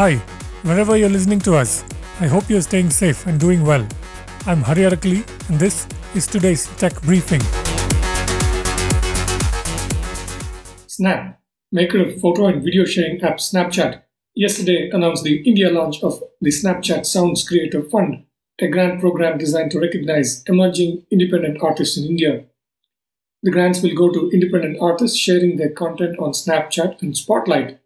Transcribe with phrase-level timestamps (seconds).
[0.00, 0.16] Hi,
[0.62, 1.84] wherever you're listening to us,
[2.20, 3.86] I hope you're staying safe and doing well.
[4.46, 7.42] I'm Hari Arakali, and this is today's tech briefing.
[10.86, 11.38] Snap,
[11.70, 14.00] maker of photo and video sharing app Snapchat,
[14.34, 18.24] yesterday announced the India launch of the Snapchat Sounds Creator Fund,
[18.58, 22.44] a grant program designed to recognize emerging independent artists in India.
[23.42, 27.79] The grants will go to independent artists sharing their content on Snapchat and Spotlight,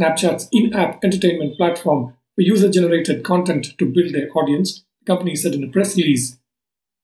[0.00, 5.36] Snapchat's in app entertainment platform for user generated content to build their audience, the company
[5.36, 6.38] said in a press release.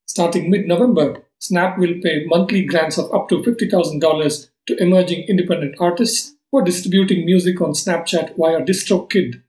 [0.07, 5.75] Starting mid November, Snap will pay monthly grants of up to $50,000 to emerging independent
[5.79, 9.43] artists are distributing music on Snapchat via DistroKid.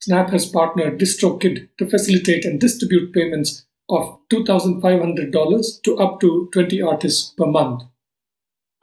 [0.00, 6.80] Snap has partnered DistroKid to facilitate and distribute payments of $2,500 to up to 20
[6.80, 7.82] artists per month.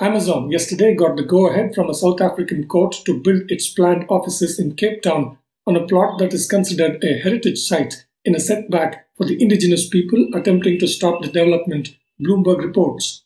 [0.01, 4.03] Amazon yesterday got the go ahead from a South African court to build its planned
[4.09, 8.39] offices in Cape Town on a plot that is considered a heritage site in a
[8.39, 13.23] setback for the indigenous people attempting to stop the development, Bloomberg reports.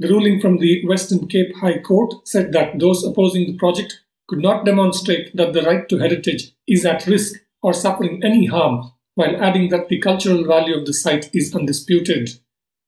[0.00, 4.40] The ruling from the Western Cape High Court said that those opposing the project could
[4.40, 9.40] not demonstrate that the right to heritage is at risk or suffering any harm, while
[9.40, 12.30] adding that the cultural value of the site is undisputed.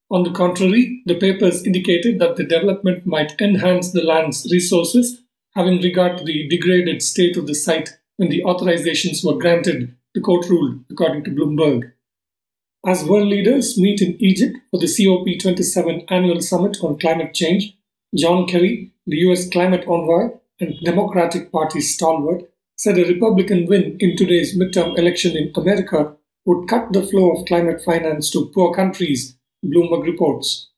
[0.09, 5.23] On the contrary, the papers indicated that the development might enhance the land's resources,
[5.55, 10.21] having regard to the degraded state of the site when the authorizations were granted, the
[10.21, 11.93] court ruled, according to Bloomberg.
[12.87, 17.77] As world leaders meet in Egypt for the COP27 annual summit on climate change,
[18.15, 24.17] John Kerry, the US climate envoy and Democratic Party stalwart, said a Republican win in
[24.17, 29.36] today's midterm election in America would cut the flow of climate finance to poor countries
[29.65, 30.69] Bloomberg reports.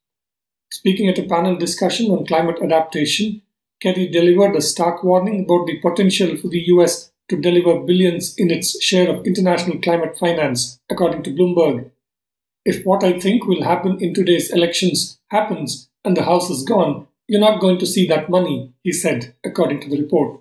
[0.71, 3.43] Speaking at a panel discussion on climate adaptation,
[3.81, 8.51] Kerry delivered a stark warning about the potential for the US to deliver billions in
[8.51, 11.91] its share of international climate finance, according to Bloomberg.
[12.65, 17.07] If what I think will happen in today's elections happens and the House is gone,
[17.27, 20.41] you're not going to see that money, he said, according to the report.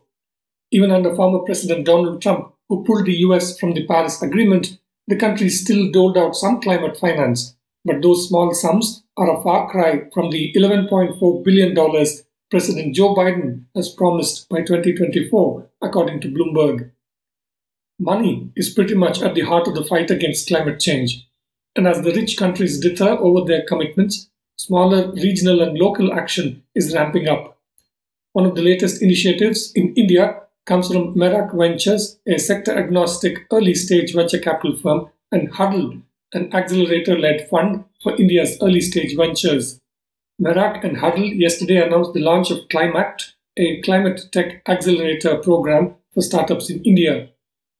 [0.71, 4.77] Even under former President Donald Trump, who pulled the US from the Paris Agreement,
[5.07, 7.56] the country still doled out some climate finance,
[7.87, 11.73] but those small sums are a far cry from the $11.4 billion
[12.49, 16.91] President Joe Biden has promised by 2024, according to Bloomberg.
[17.99, 21.27] Money is pretty much at the heart of the fight against climate change.
[21.75, 26.93] And as the rich countries dither over their commitments, smaller regional and local action is
[26.93, 27.57] ramping up.
[28.33, 33.73] One of the latest initiatives in India comes from Merak Ventures, a sector agnostic early
[33.73, 36.01] stage venture capital firm, and Huddle,
[36.33, 39.79] an accelerator led fund for India's early stage ventures.
[40.41, 46.21] Merak and Huddle yesterday announced the launch of Climact, a climate tech accelerator program for
[46.21, 47.29] startups in India.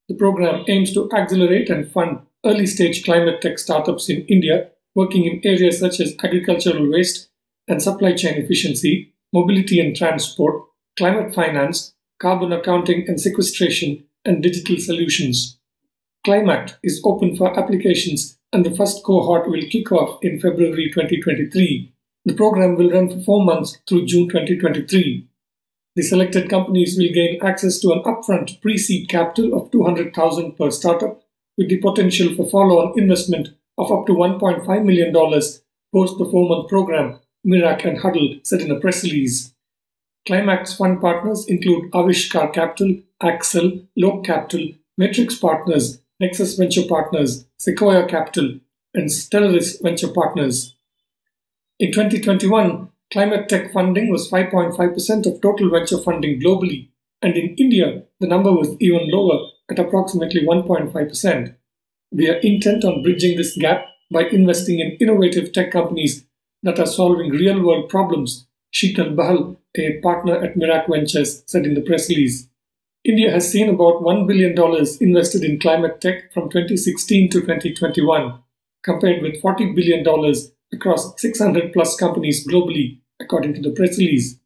[0.08, 5.26] The program aims to accelerate and fund early stage climate tech startups in India working
[5.26, 7.30] in areas such as agricultural waste
[7.68, 10.64] and supply chain efficiency, mobility and transport,
[10.98, 15.60] climate finance, carbon accounting and sequestration, and digital solutions.
[16.26, 21.94] Climact is open for applications and the first cohort will kick off in February 2023.
[22.26, 25.28] The program will run for four months through June 2023.
[25.96, 31.24] The selected companies will gain access to an upfront pre-seed capital of 200,000 per startup
[31.58, 37.20] with the potential for follow-on investment of up to $1.5 million post the four-month program,
[37.46, 39.54] Merak and Huddle said in a press release.
[40.28, 48.08] Climact's fund partners include Aavishkaar Capital, Accel, Lok Capital, Matrix Partners, Nexus Venture Partners, Sequoia
[48.08, 48.60] Capital,
[48.96, 50.76] and Stellaris Venture Partners.
[51.80, 56.90] In 2021, climate tech funding was 5.5% of total venture funding globally,
[57.22, 61.56] and in India, the number was even lower at approximately 1.5%.
[62.12, 66.26] We are intent on bridging this gap by investing in innovative tech companies
[66.64, 71.76] that are solving real world problems, Sheetal Bahl, a partner at Merak Ventures, said in
[71.76, 72.48] the press release.
[73.08, 74.54] India has seen about $1 billion
[75.00, 78.38] invested in climate tech from 2016 to 2021,
[78.84, 80.06] compared with $40 billion
[80.74, 84.38] across 600 plus companies globally, according to the press release.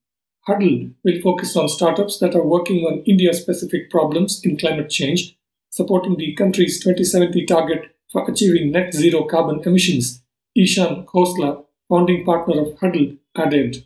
[0.42, 5.36] Huddle will focus on startups that are working on India specific problems in climate change,
[5.72, 10.22] supporting the country's 2070 target for achieving net zero carbon emissions.
[10.56, 13.86] Ishan Khosla, founding partner of Huddle, added.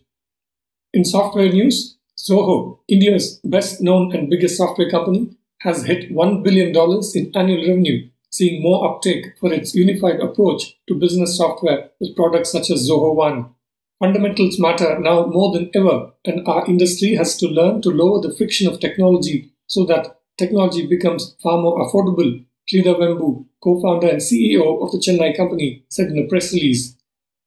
[0.94, 6.70] In software news, Zoho, India's best known and biggest software company, has hit $1 billion
[7.16, 12.52] in annual revenue, seeing more uptake for its unified approach to business software with products
[12.52, 13.54] such as Zoho One.
[14.00, 18.36] Fundamentals matter now more than ever, and our industry has to learn to lower the
[18.36, 24.84] friction of technology so that technology becomes far more affordable, Sridhar Vembu, co-founder and CEO
[24.84, 26.96] of the Chennai company, said in a press release.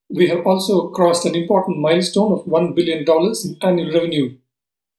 [0.08, 4.36] We have also crossed an important milestone of $1 billion in annual revenue.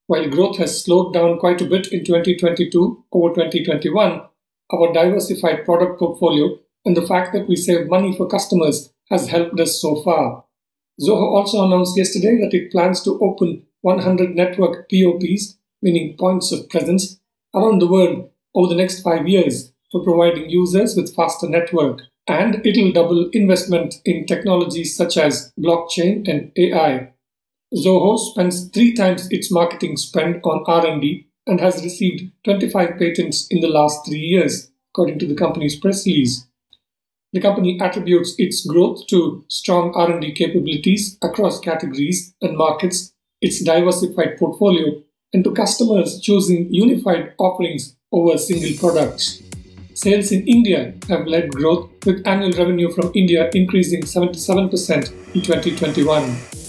[0.10, 4.22] While growth has slowed down quite a bit in 2022 over 2021,
[4.74, 9.60] our diversified product portfolio and the fact that we save money for customers has helped
[9.60, 10.46] us so far.
[11.00, 16.68] Zoho also announced yesterday that it plans to open 100 network POPs, meaning points of
[16.70, 17.20] presence,
[17.54, 22.02] around the world over the next five years for providing users with faster network.
[22.28, 27.14] And it'll double investment in technologies such as blockchain and AI.
[27.76, 33.62] Zoho spends three times its marketing spend on R&D and has received 25 patents in
[33.62, 36.48] the last three years, according to the company's press release.
[37.32, 44.40] The company attributes its growth to strong R&D capabilities across categories and markets, its diversified
[44.40, 49.44] portfolio, and to customers choosing unified offerings over single products.
[49.94, 56.69] Sales in India have led growth, with annual revenue from India increasing 77% in 2021.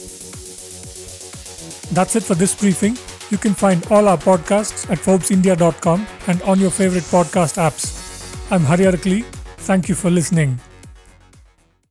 [1.92, 2.96] That's it for this briefing.
[3.30, 8.50] You can find all our podcasts at ForbesIndia.com and on your favorite podcast apps.
[8.50, 9.24] I'm Hari Arakali.
[9.68, 10.69] Thank you for listening.